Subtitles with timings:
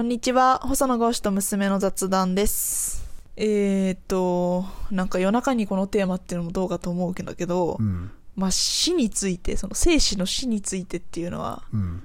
[0.00, 3.04] こんにちは、細野豪志と娘の雑談です。
[3.36, 12.02] えーっと、なんか夜中にこのテーマっていうのもどうかと思うけどうんまあ死について、その生死の死についてっていうのは、うん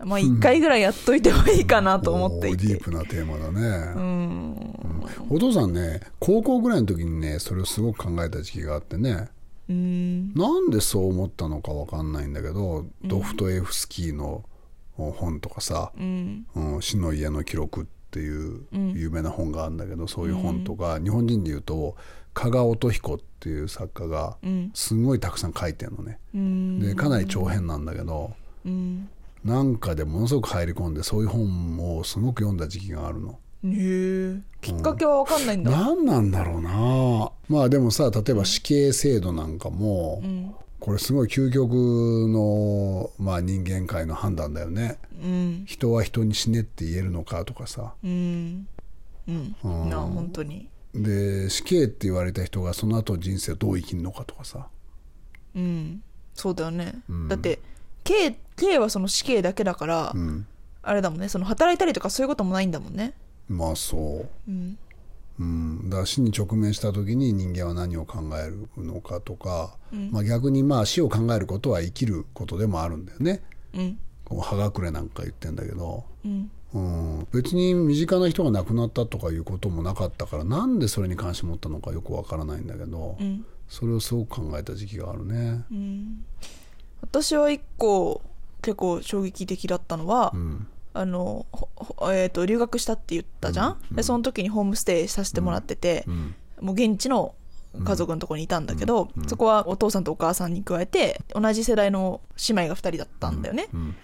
[0.00, 2.82] まあ一回ぐらいやっといてもいいかなと思っていてディー。
[2.82, 3.60] プなテーマだうね、
[4.02, 5.06] ん。
[5.30, 9.28] お父さんね高校ぐらいの時にねそれをすごく考えた時期があってね
[9.68, 10.34] うん。
[10.34, 14.42] なんでそう思ったのかわかんないんだけど、ドフトエフスキーの
[14.96, 16.46] 本とかさうん。
[16.54, 18.60] 「うん死の家の記録」っていう
[18.94, 21.96] 有名な本があるんだけど、そういう本とか、日本人でいうと
[22.34, 24.70] 加賀乙彦っていう作家がうん。
[24.74, 26.18] すごいたくさん書いてるのね。
[26.34, 26.80] うん。
[26.80, 28.32] でかなり長編なんだけど、
[28.64, 29.08] うん。
[29.44, 33.38] なんかでものすごく入り込んでそういう本をすごく読んだ時期があるの。
[33.64, 34.40] へえ。
[34.60, 35.70] きっかけはわかんないんだ。
[35.70, 40.54] 何なんだろうなまあでもさ例えば死刑制度なんかも、うん。
[40.82, 45.62] これすごい究極の、まあ、人間界の判断だよねうん。
[45.64, 48.66] 人は人に死ねって言えるのかとかさうん。
[49.28, 49.56] うん。
[49.62, 50.68] うんな、本当に。
[50.92, 54.66] で死刑って言われた人がその後人生をどう生きるのかとかさ
[55.54, 56.02] うん。
[56.34, 56.94] そうだよね。
[57.08, 57.60] うんだって、
[58.02, 60.46] 刑、刑はその死刑だけだから、うん
[60.84, 63.14] あれだもんね、その働いたりとかそういうこともないんだもんね。
[63.48, 64.76] まあそううん。
[65.40, 73.42] うん、だ死に直面した時に人間は何を考えるのかとか、うんまあ、逆にまあ死を考えることは生きることでもあるんだよね
[73.74, 73.98] うん。
[74.24, 76.50] こう葉隠れなんか言ってんだけど、うん。
[76.74, 83.44] うん、別に身近な人が亡くなったとかいうこともなかったからなんでそれに関心持ったのかよくわからないんだけど、うん。
[83.68, 85.64] それをすごく考えた時期があるね。
[85.70, 86.24] うん。
[87.00, 88.22] 私は一個、
[88.62, 91.46] 結構衝撃的だったのは、うんあの、
[92.12, 96.34] えっ、と、留学したって言ったじゃん、うんで、その時にホームステイさせてもらってて、うん。
[96.60, 97.34] もう現地の
[97.84, 99.28] 家族のところにいたんだけど、うん。
[99.28, 103.68] そこはお父さんとお母さんに加えて、同じ世代の姉妹が2人だったんだよね。
[103.72, 103.96] うん。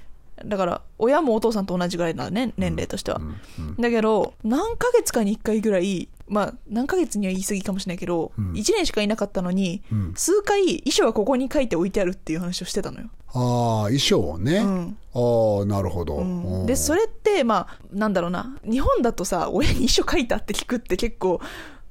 [0.47, 3.20] だから、親もお父さんと同じぐらいだね、年齢としては。
[3.59, 3.77] うん。
[3.77, 8.53] だけど、何ヶ月かに1回ぐらい、まあ、何ヶ月には言い過ぎかもしれないけど、うん。
[8.53, 10.15] 1年しかいなかったのに、うん。
[10.17, 13.09] 数回、遺書はここに書いて置いてあるっていう話をしてたのよ。
[13.28, 14.97] ああ衣装をね、うん。
[15.15, 16.61] ああなるほど、うん。
[16.61, 16.67] うん。
[16.67, 21.41] で、それって、まあ、なんだろうな、日本だとさ、親に遺書書いたって聞くって結構、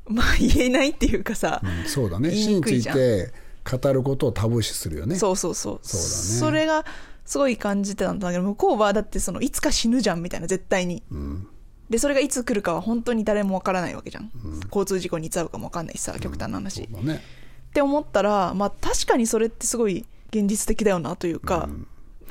[0.08, 2.32] まあ言えないっていうかさ、うんそうだね。
[2.32, 3.34] 死について
[3.70, 5.16] 語ることをタブー視するよね。
[5.16, 5.80] そうそうそう。
[5.84, 6.40] そうだね。
[6.40, 6.86] それが、
[7.26, 11.04] すごい感じてたんだけど、向こうはだってその、いつか死ぬじゃんみたいな、絶対に。
[11.12, 11.48] うん
[11.90, 14.32] で、それがいつ来るかは本当に誰もわからないわけじゃん。
[14.68, 16.84] 交通事故にいつ遭うかもわかんないしさ、極端な話。
[16.84, 17.22] そうだね。
[17.70, 21.70] って思ったら、まあ確かにそれってすごい現実的だよなというか、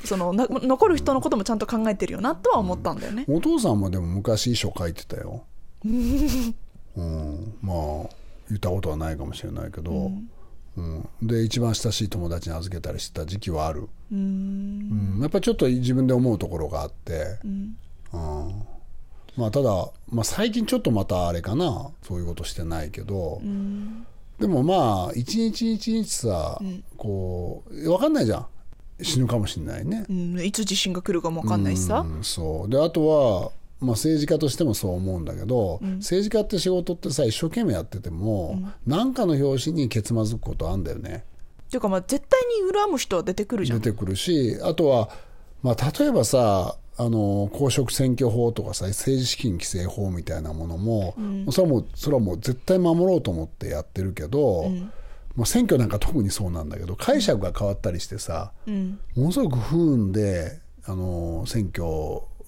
[0.03, 3.25] そのな残る人のこともちゃんと考えてるよなとは思ったんだよね。
[3.27, 5.43] お父さんもでも昔衣装書いてたよ、
[5.85, 8.09] うん、まあ
[8.49, 10.11] 言ったことはないかもしれないけど、
[10.77, 11.09] うん。
[11.21, 15.15] で一番親しい友達に預けたりしてた時期はある、うーん。
[15.15, 17.77] うん、やっぱちょっと自分で思うところがあって、うん。
[18.13, 18.76] うん
[19.37, 19.69] まあただ、
[20.09, 24.05] まあ、最近ちょっとまたあれかなそういうことしてないけど、うん。
[24.39, 26.59] でもまあ一日一日さ、
[26.97, 28.47] こう分かんないじゃん
[29.01, 30.05] 死ぬかもしれないね。
[30.09, 31.99] うんいつ地震が来るかもわかんないしさ。
[31.99, 41.23] うんそうであとは、まあ、政治家としてもそう思うんだけど、政治家って仕事ってさ一生懸命やってても何、かの拍子にけつまずくことあんだよね
[41.67, 43.79] っていうかまあ絶対に恨む人は出てくるじゃん。
[43.79, 45.09] 出てくるしあとは、
[45.61, 51.15] まあ、例えばさあの公職選挙法とかさ政治資金規正法みたいなものも、
[51.51, 54.71] それはもうそれはもう絶対守ろうと思ってやってるけど、
[55.35, 58.99] まあ、選挙なんか特にそうなんだけど解釈が変わったりしてさ、うん。
[59.15, 61.85] ものすごく不運で、あの選挙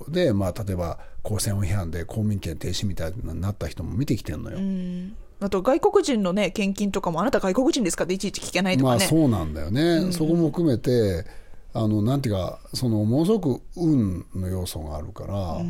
[0.07, 4.57] で、まあ、例えば公選違反で公民権停止みたいになった人も見てきてるのよ。
[4.57, 5.15] うん。
[5.41, 9.07] あと外国人のね、献金とかもあなた外国人ですかっていちいち聞けないとまあかね。
[9.07, 11.25] そうなんだよね、そこも含めて
[11.73, 15.61] あのなんていうかそのものすごく運の要素があるから、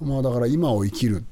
[0.00, 1.24] まあだから今を生きるっ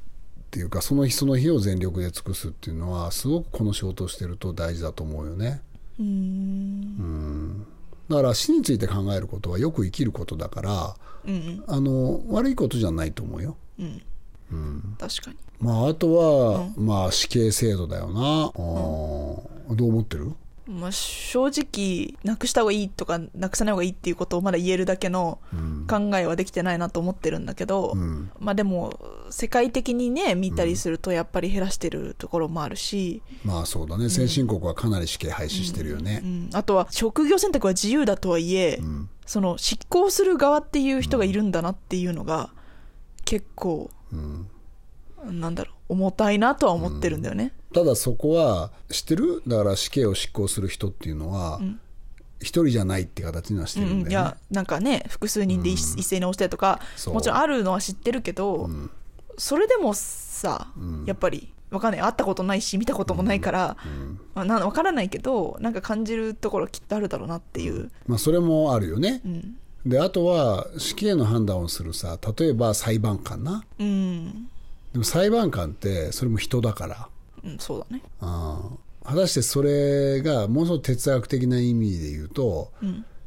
[0.50, 5.60] ていうかその日その日を全力で尽くすっていうのはすごくこの仕事をしてると大事だと思うよね。
[5.98, 6.08] うーん。
[6.08, 7.66] うん
[8.08, 11.64] だから死について考えることはよく生きることだからうん。
[11.66, 13.56] あの悪いことじゃないと思うよ。
[13.78, 14.03] うん。
[14.98, 15.36] 確かに。
[15.59, 20.33] まあ、あとは、まあ、死刑制度だよな、あーどう思ってる？
[20.68, 25.39] まあ、正直、なくした方がいいとか、なくさない方がいいっていうことをまだ言えるだけの
[25.89, 28.30] 考えはできてないなと思ってるんだけど、うん。
[28.41, 28.98] まあでも、
[29.30, 34.09] 世界的にね、見たりするとやっぱり減らしてるところもあるし、まあそうだね。
[34.09, 36.21] 先進国はかなり死刑廃止してるよね。
[36.24, 39.09] う、ん、あとは職業選択は自由だとはいえ、ん。
[39.24, 42.51] その執行する側っていう人がいるんだなっていうのが、
[43.24, 44.48] 結構、うん。
[45.41, 47.53] なんだろう、重たいなとは思ってるんだよね。
[47.74, 49.42] ただそこは知ってる？
[49.47, 51.60] だから死刑を執行する人っていうのは、
[52.41, 58.68] 一一人じゃないって形にはしてるんだよね、うん、いやなんかね複数人で一,、一斉に押してとかもちろんあるのは知ってるけど、
[59.38, 60.68] それでもさ、
[61.06, 62.00] やっぱりわかんない。
[62.00, 63.77] 会ったことないし見たこともないから、
[64.34, 69.56] まあ、な分からないけどなんか感じるところきっとあるだろうなっていう、まあ、それもあるよね、ん。
[69.84, 73.65] であとは死刑の判断をするさ例えば裁判官な。
[73.78, 74.48] うん
[74.97, 77.09] でも裁判官ってそれも人だから。
[77.45, 78.03] うん、そうだね。
[78.22, 82.72] うん果たしてそれがものすごく哲学的な意味で言うと、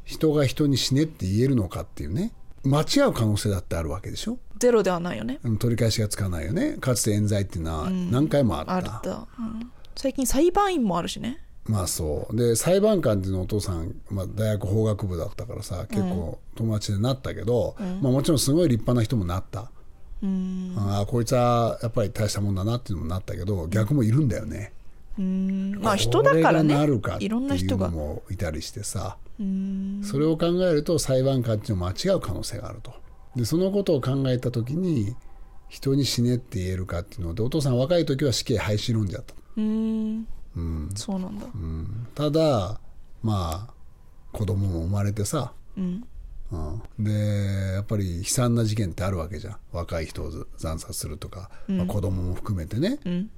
[0.04, 2.34] 人が人に死ねって言えるのかっていうね。
[2.66, 4.40] 間違う可能性だってあるわけでしょ。
[4.58, 5.40] ゼロではないよね。
[5.44, 6.74] うん取り返しがつかないよね。
[6.82, 11.38] かつて冤罪っていうのは何回もあった、あった、うん、最近裁判員もあるしね。
[11.66, 12.36] まあそう。
[12.36, 19.68] で裁判官っていうのはお父さん、まあ、大学法学部だったからさ結構友達でなったけど、まあ、もちろんすごい立派な人もなった、うん
[20.78, 24.74] ああこいつはやっぱり大したもんだなっていうのもなったけど逆もいるんだよね、
[25.18, 25.80] うん。
[25.82, 26.74] まあ人だからね。
[26.76, 27.88] なるかっていろんな人が。
[27.88, 30.02] いうのもいたりしてさうん。
[30.04, 32.94] それを考えると裁判官っていうのは間違う可能性があると。
[33.36, 35.16] でそのことを考えた時に
[35.70, 40.28] 人に死ねって言えるかっていうのでお父さん若い時は死刑廃止論者だった、うん。
[40.56, 40.90] うん。
[40.96, 41.46] そうなんだ。
[41.54, 42.80] うん、ただ
[43.24, 43.74] まあ
[44.32, 46.04] 子供も生まれてさ、うん
[46.52, 49.58] うん、でやっぱり悲惨な事件ってあるわけじゃん。
[49.72, 53.30] 若い人を惨殺するとか、まあ、子供も含めてね、うん。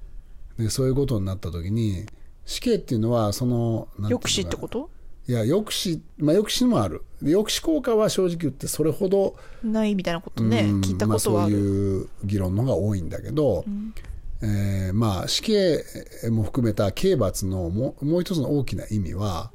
[0.58, 2.06] でそういうことになった時に
[2.46, 4.90] 死刑っていうのはその抑止ってこと？
[5.28, 7.04] いや抑止、まあ、抑止もある。
[7.22, 10.62] で抑止効果は正直言ってそれほど、ないみたいなことね。
[10.62, 13.64] うん聞いたことはある、いう議論の方が多いんだけど、
[14.42, 15.84] えーまあ、死刑
[16.32, 19.52] も含めた刑罰のもうもう一つの大きな意味は、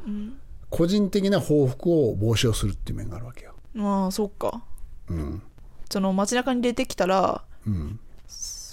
[0.70, 3.54] 個人的な報復を防止をするっていう面があるわけよ。
[3.78, 4.62] ああそっか。
[5.08, 5.42] うん。
[5.90, 7.98] その街中に出てきたらうん、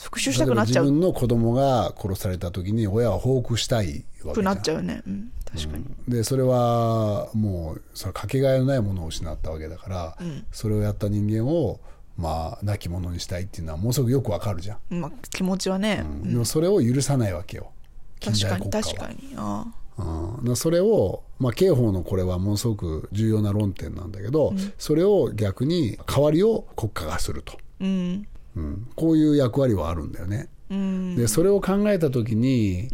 [0.04, 0.86] 復讐したくなっちゃう。
[0.86, 4.34] 例えば自分の子供が殺された時に親は報復したいわけじゃん。
[4.34, 10.18] くなっちゃうね、うん、確かに、でそれはもうそれかけがえのないものを失ったわけだから、
[10.52, 11.80] それをやった人間を
[12.18, 17.72] まあ亡き者にしたいっていうのはものすごくよくわかるじゃん、まあ、気持ちはね、でもそれを許さないわけよ。
[18.20, 19.08] 近確かに代国家は。
[19.08, 19.34] 確かに。
[19.38, 19.66] あ
[19.98, 28.28] うそれを、まあ、刑法のこれはものすごく重要な論点なんだけど、それを逆に代わりを国家がすると、あうん。
[28.56, 30.48] うん、こういう役割はあるんだよね。
[30.70, 31.16] うん。
[31.16, 32.90] でそれを考えた時に、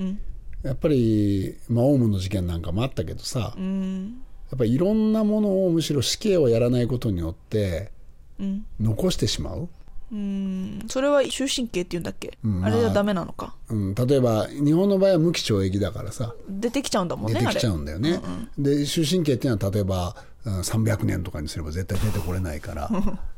[0.63, 4.21] やっぱり、まあ、オウムの事件なんかもあったけどさ、うん。
[4.51, 7.91] やっぱりいろんなものをむしろ死刑をやらないことによって
[8.39, 8.65] うん。
[8.79, 9.69] 残してしまう、
[10.11, 10.85] うん。
[10.87, 12.65] それは終身刑っていうんだっけ、うん。
[12.65, 12.69] あ。
[12.69, 13.55] れはダメなのか？
[13.69, 16.33] うん、例えば日本の場合は無期懲役だからさ。
[16.49, 18.19] 出てきちゃうんだもんね出てきちゃあうんだよね、
[18.57, 20.15] で終身刑っていうのは例えば
[20.45, 22.89] うん300年とかにすれば絶対出てこれないから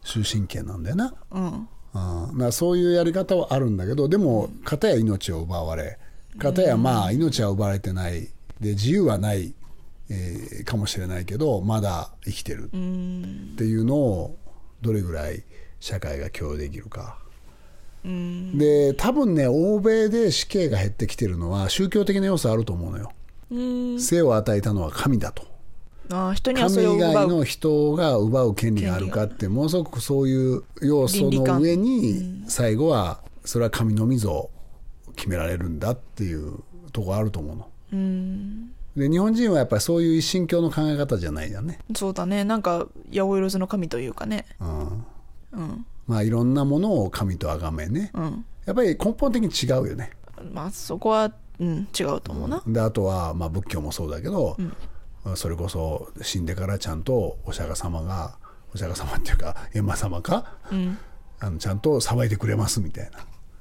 [0.04, 1.68] 終身刑なんだよな、れうん。
[1.94, 5.98] うん、そういうやり方はあるんだけどでも片や命を奪われ
[6.38, 8.30] 片やまあ命は奪われてない。
[8.62, 9.54] で自由はない、
[10.10, 12.70] えーかもしれないけどまだ生きてる。
[12.72, 13.50] うん。
[13.54, 14.38] っていうのを
[14.82, 15.44] どれぐらい
[15.82, 17.18] 社会が共有できるか。
[18.06, 23.12] うんで多分ね欧米で死刑が減ってきてるのは宗教的な要素あると思うのよ。
[23.52, 25.44] うん生を与えたのは神だと。
[26.12, 34.50] ああ人にはそれを神以外の人が奪う権利があるかってものすごくそういう要素の上に最後はそれは神のみぞ
[35.16, 36.60] 決められるんだっていう
[36.92, 37.68] ところあると思うの。
[37.94, 41.80] うんで日本人はやっぱりそういう一神教の考え方じゃないじゃんね。
[41.96, 45.06] そうだねなんか八百万の神というかねうんうん
[46.08, 48.12] まあいろんなものを神と崇めね。
[48.14, 48.46] うん。
[48.66, 50.12] やっぱり根本的に違うよね。
[50.54, 54.58] まあそこは、うん、違うと思うな、であとは、まあ、仏教もそうだけど、
[55.36, 58.38] それこそ死んでからちゃんとお釈迦様が
[58.74, 60.98] お釈迦様っていうか閻魔様か、うん。
[61.40, 63.12] あのちゃんと裁いてくれますみたい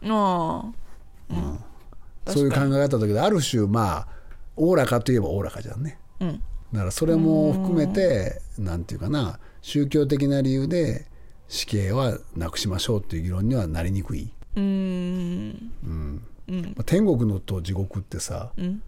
[0.02, 0.14] な。
[0.14, 2.32] ああ。
[2.32, 4.08] そういう考え方だけどある種まあ
[4.56, 5.98] おおらかといえばおおらかじゃんね。
[6.20, 6.42] うん。
[6.72, 11.09] だからそれも含めてなんていうかな宗教的な理由で
[11.50, 15.72] 死刑はなくしましょうっていう議論にはなりにくい、うーん。
[15.84, 16.22] うん。
[16.48, 18.80] まあ天国のと地獄ってさ、ん。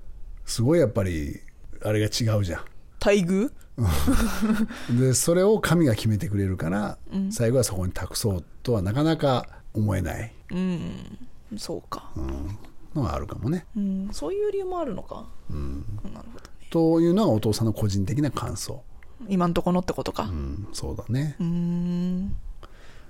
[0.46, 1.40] すごいやっぱり
[1.82, 2.64] あれが違うじゃん。
[3.04, 3.50] 待遇？
[4.96, 6.98] でそれを神が決めてくれるから、
[7.30, 10.32] 最後はそこに託そうとはなかなか思えない。
[10.52, 11.18] うん。
[11.56, 12.12] そうか、
[12.94, 13.66] のがあるかもね。
[13.76, 15.64] うん、そういう理由もあるのか、なる
[16.04, 16.24] ほどね。
[16.70, 18.84] というのがお父さんの個人的な感想。
[19.28, 20.24] 今んとこのってことか。
[20.24, 21.36] うん、そうだね。
[21.38, 21.44] う。
[21.44, 21.91] ん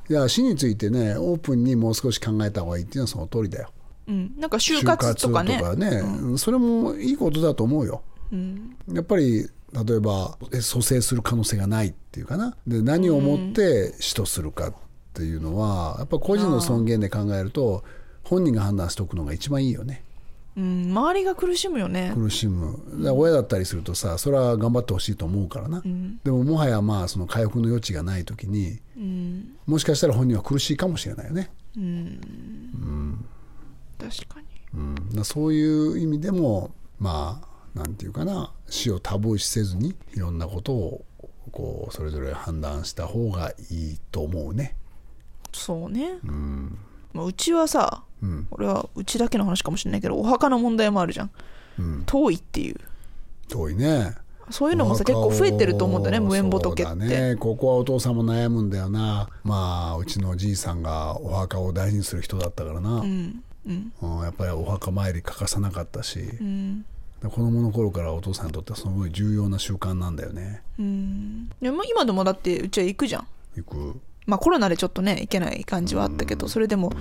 [0.08, 3.70] いや死についてねオープンにもう少し考えた方がいいっていうのはその通りだよ。
[4.08, 4.34] うん。
[4.38, 5.58] なんか就活とかね。
[5.60, 6.38] とね。
[6.38, 8.02] それもいいことだと思うよ。
[8.32, 8.76] うん。
[8.92, 12.56] やっぱり例えばえ蘇生する可能性がないっていうかな。
[12.66, 14.74] で何をもって死とするかっ
[15.14, 17.84] ていうのはやっぱ個人の尊厳で考えると
[18.24, 20.04] 本人が判断しておくのが一番いいよね。
[20.56, 22.12] うん、周りが苦しむよね。
[22.14, 22.78] 苦しむ。
[23.14, 25.82] 親だったりするとさそれは頑張ってほしいと思うからな、
[26.24, 28.80] でももはやまあその回復の余地がない時に、
[29.66, 31.50] もしかしたら本人は苦しいかもしれないよね、
[33.98, 34.46] 確かに。
[34.74, 38.52] うん、だからそういう意味でもまあなんていうかな。
[38.68, 41.04] 死をタブー視せずにいろんなことを
[41.50, 44.76] こうそれぞれ判断した方がいいと思うね。
[45.52, 46.14] そうね、
[47.12, 48.04] まあ、うちはさ、
[48.50, 51.30] 俺はうちだけの話かもしれないけどお墓の問題もあるじゃん、
[52.06, 52.76] 遠いっていう。
[53.48, 54.14] 遠いね。
[54.50, 57.36] そういうのもさ結構増えてると思うんだよね無縁仏って、そうだね。
[57.36, 59.28] ここはお父さんも悩むんだよな。
[59.44, 66.20] まあうちのじいさんがお墓を大事にする人だったからな、うんやっぱりお墓参り欠かさなかったし、
[67.22, 70.62] 子供の頃からお父さんにとってはすごい重要な習慣なんだよね。
[71.60, 73.26] でも今でもだってうちは行くじゃん。
[73.56, 76.92] 行くまあコロナでちょっとね行けない感じはあったけどそれでも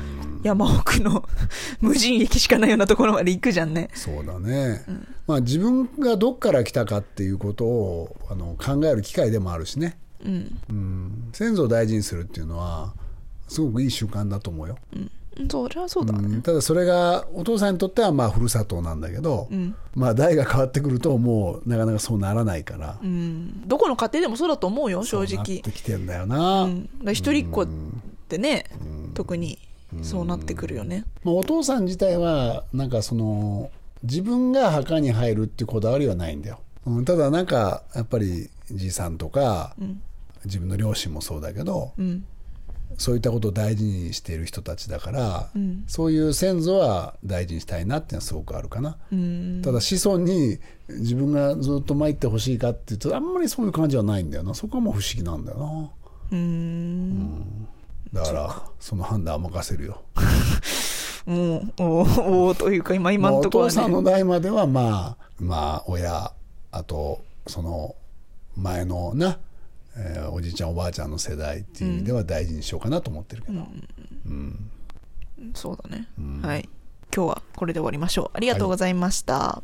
[0.43, 1.27] 山奥の
[1.81, 3.89] 無人駅しかないようなところまで行くじゃんね。
[3.93, 4.83] そうだね、
[5.27, 11.29] まあ自分がどっから来たかっていうことをあの考える機会でもあるしね、うん。
[11.33, 12.93] 先祖を大事にするっていうのは
[13.47, 15.11] すごくいい習慣だと思うよ、うん
[15.49, 16.41] それはそうだね、うん。
[16.41, 19.47] ただそれがお父さんにとってはまあふるさとなんだけど、
[19.95, 23.67] まあ代が変わってくるともうなかなかそうならないから、うん。
[23.67, 25.61] どこの家庭でもそうだと思うよ正そうなっ直。
[25.61, 26.69] てきてんだよな、
[27.13, 27.67] 一人っ子っ
[28.27, 28.65] てね、
[29.13, 29.57] 特に
[30.01, 31.05] そうなってくるよね。
[31.23, 33.71] まあ、お父さん自体はなんかその
[34.03, 39.75] 自分が墓に入るっていうこだわりはないんだよ、うん、ただなんかやっぱりじいさんとか、
[40.45, 42.25] 自分の両親もそうだけど、ん
[42.97, 45.49] そういったことを大事にしている人たちだから、
[45.87, 48.97] そういう先祖は大事にしたいなっていうのはすごくあるかな、
[49.63, 54.53] ただ子孫に自分がずっと参ってほしいかっていうとあんまりそういう感じはないんだよな。
[54.53, 55.89] そこはもう不思議なんだよな。
[56.31, 57.67] うん。
[58.13, 60.01] だからその判断は任せるよ。
[61.25, 66.31] もうおおおというか今今のところは父さんのね代まではまあまあ親
[66.71, 67.95] あとその
[68.55, 69.37] 前のな、
[69.97, 73.67] えーおじいちゃんおばあちゃんの世代っていう意味では大事にしようかなと思ってるけど、
[75.53, 76.07] そうだね、
[76.41, 76.69] はい。
[77.13, 78.37] 今日はこれで終わりましょう。
[78.37, 79.61] ありがとうございました、